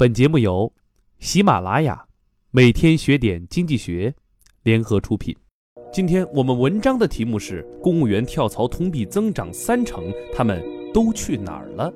[0.00, 0.72] 本节目由
[1.18, 2.06] 喜马拉雅、
[2.52, 4.14] 每天学点经济学
[4.62, 5.36] 联合出品。
[5.92, 10.62] 今天我们文章的题目是：公务员跳槽同比增长三成，他们
[10.94, 11.92] 都去哪儿了？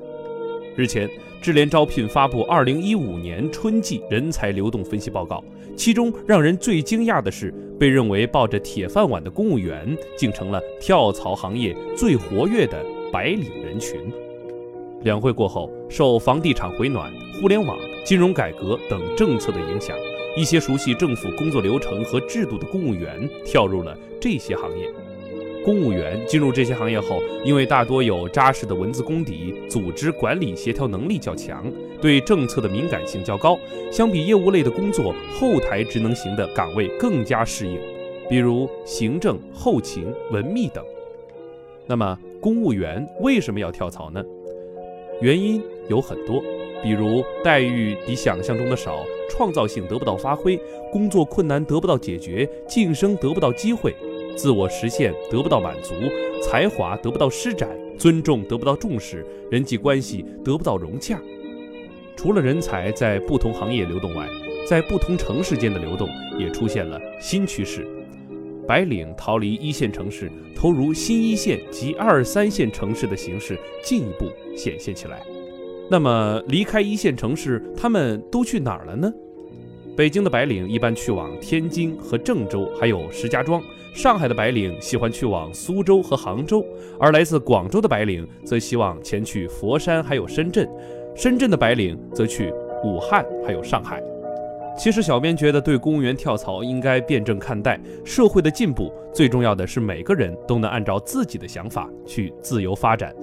[0.76, 1.08] 日前，
[1.40, 5.36] 智联招聘发布《二零一五年春季人才流动分析报告》，
[5.76, 13.96] 其中让人最惊讶的是，被认为抱着铁饭碗的公务员，竟成了跳槽行业最活跃的白领人群。
[15.02, 19.96] 两会过后，受房地产回暖、互联网、金融改革等政策的影响，
[20.36, 24.90] 一些熟悉政府工作流程和制度的公务员跳入了这些行业。
[25.64, 31.70] 公务员进入这些行业后，因为大多有扎实的文字功底，组织管理协调能力较强，
[32.00, 33.56] 对政策的敏感性较高，
[33.92, 37.78] 相比业务类的工作，后台职能型的岗位更加适应，
[38.28, 40.84] 比如行政、后勤、文秘等。
[41.86, 44.20] 那么，公务员为什么要跳槽呢？
[45.20, 46.42] 原因有很多，
[46.82, 50.58] 比如待遇比想象中的少，创造性得不到发挥，
[50.90, 53.94] 工作困难得不到解决，晋升得不到机会，
[54.36, 55.94] 自我实现得不到满足，
[56.42, 61.20] 才华得不到施展，尊重得不到重视，人际关系得不到融洽。
[62.16, 64.26] 除了人才在不同行业流动外，
[64.68, 67.86] 在不同城市间的流动也出现了新趋势，
[68.66, 74.26] 白领逃离一线城市，投入新一线及二三线城市的形式进一步。
[74.54, 75.22] 显现起来。
[75.92, 79.12] 那么，离开一线城市，他们都去哪儿了呢？
[79.94, 83.60] 北京的白领一般去往天津和郑州，还有石家庄；
[83.94, 86.64] 上海的白领喜欢去往苏州和杭州，
[86.98, 90.66] 而来自广州的白领则希望前去佛山还有深圳；
[91.14, 92.50] 深圳的白领则去
[92.82, 94.02] 武汉还有上海。
[94.78, 97.78] 其实，小编觉得对公务员跳槽应该辩证看待。
[98.02, 103.14] 社会的进步，最重要的是每个人都能按照自己的想法去自由发展。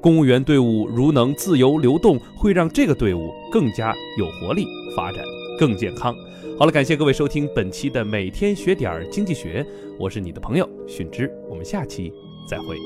[0.00, 5.24] 公务员队伍如能自由流动，会让这个队伍更加有活力，发展
[5.58, 6.14] 更健康。
[6.58, 9.66] 好了，感谢各位收听本期的每天学点儿经济学，
[9.98, 12.12] 我是你的朋友迅之，我们下期
[12.48, 12.76] 再会。